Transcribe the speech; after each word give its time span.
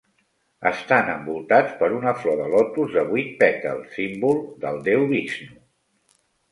Estan 0.69 1.11
envoltats 1.15 1.75
per 1.83 1.91
una 1.99 2.15
flor 2.23 2.39
de 2.41 2.49
lotus 2.55 2.97
de 2.99 3.05
vuit 3.13 3.31
pètals, 3.45 3.93
símbol 4.01 4.45
del 4.67 4.85
deu 4.93 5.11
Vixnu. 5.17 5.59